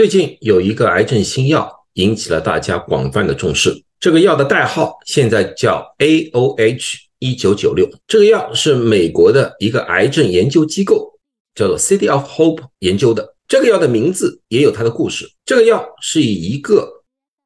[0.00, 7.86] 最近有一个癌症新药引起了大家广泛的重视，这个药的代号现在叫 A O H 一九九六。
[8.06, 11.12] 这个药是美国的一个癌症研究机构
[11.54, 13.36] 叫做 City of Hope 研究的。
[13.46, 15.30] 这个药的名字也有它的故事。
[15.44, 17.02] 这个药是以一个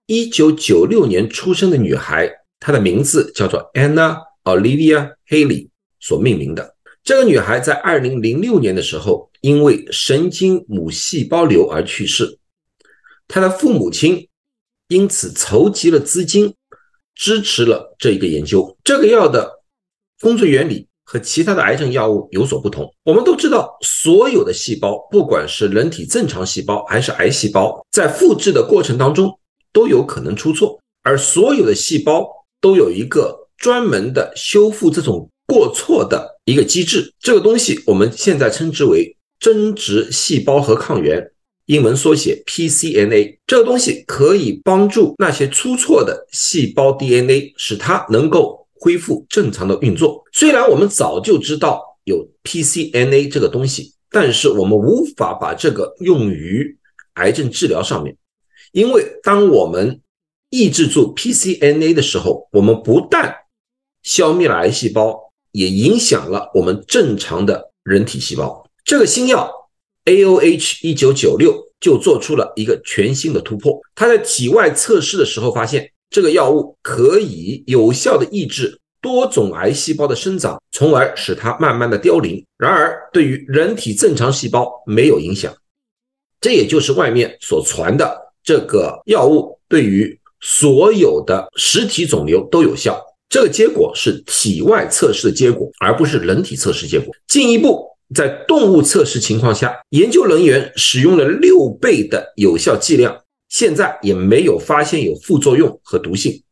[0.07, 2.31] 一九九六年出生的女孩，
[2.61, 6.77] 她的名字叫做 Anna Olivia Haley 所命名的。
[7.03, 12.39] 这个女孩在二零零六年的时候，因为神经母细胞瘤而去世。
[13.29, 14.29] 他的父母亲
[14.89, 16.55] 因此筹集了资金，
[17.15, 18.77] 支持了这一个研究。
[18.85, 19.51] 这个药的
[20.21, 22.93] 工作原理和其他的癌症药物有所不同。
[23.05, 29.39] 我们都知道，所有的细胞，不管是人体正常细胞还是癌细胞，在复制的过程当中
[29.73, 32.27] 都有可能出错，而所有的细胞
[32.61, 35.29] 都有一个专门的修复这种。
[35.47, 41.33] 过错的一个机制，这个东西我们现在称之为增殖细胞和抗原，
[41.67, 43.39] 英文缩写 pCNA。
[43.47, 50.23] 这个东西可以帮助那些出错的细胞 DNA，使它能够恢复正常的运作。
[50.33, 56.77] 虽然我们早就知道有 pCNA 这个东西，但是我们无法把这个用于
[57.15, 58.17] 癌症治疗上面，
[58.73, 60.01] 因为当我们
[60.51, 63.35] 抑制住 pCNA 的时候，我们不但
[64.03, 65.23] 消灭了癌细胞。
[65.55, 68.69] 也影响了我们正常的人体细胞。
[68.85, 69.49] 这个新药
[70.07, 73.81] A O H 一九九六就做出了一个全新的突破。
[73.95, 82.45] 它在体外测试的时候发现，这个药物可以有效的抑制多种癌细胞的生长，从而使它慢慢的凋零。
[82.59, 85.55] 然而，对于人体正常细胞没有影响。
[86.41, 93.03] 这也就是外面所传的这个药物对于所有的实体肿瘤都有效。
[93.31, 97.13] 这个结果是体外测试的结果，而不是人体测试结果。
[97.27, 106.43] 进一步，在动物测试情况下，研究人员使用了六倍的有效剂量，现在也没有发现有副作用和毒性。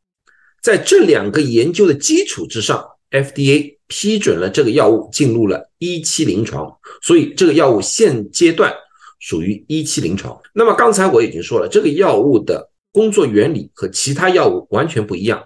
[0.63, 6.73] 在这两个研究的基础之上，FDA 批准了这个药物进入了一期临床，
[7.03, 8.73] 所以这个药物现阶段
[9.21, 10.41] 属于一期临床。
[10.55, 15.45] 那么刚才我已经说了，这个药物的工作原理和其他药物完全不一样。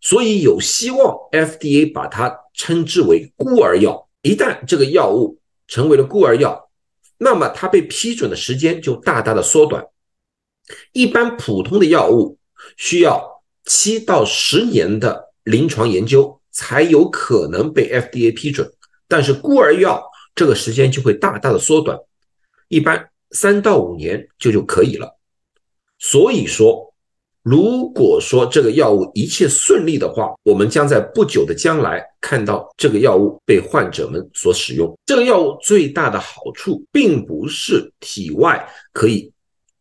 [0.00, 4.03] 所以有希望，FDA 把它称之为孤儿药。
[4.24, 6.70] 一旦这个药物成为了孤儿药，
[7.18, 9.86] 那么它被批准的时间就大大的缩短。
[10.92, 12.38] 一般普通的药物
[12.78, 18.72] 需要七到十年的临床研究才有可能被 FDA 批准，
[19.06, 20.02] 但是孤儿药
[20.34, 21.98] 这个时间就会大大的缩短，
[22.68, 25.18] 一般三到五年就就可以了。
[25.98, 26.93] 所以说。
[27.44, 34.98] 如果说这个药物一切顺利的话，我们将在不久的将来看到这个药物被患者们所使用。
[35.04, 39.30] 这个药物最大的好处，并不是体外可以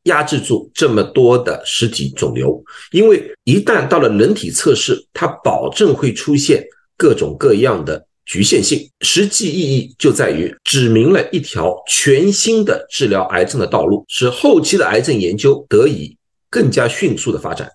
[0.03, 6.61] 压制住这么多的实体肿瘤，因为一旦到了人体测试，它保证会出现
[6.97, 8.85] 各种各样的局限性。
[8.99, 16.13] 实际意义就在于指明了一条全新的治疗癌症的道路，使后期的癌症研究得以。
[16.53, 17.67] 更加迅速的发展。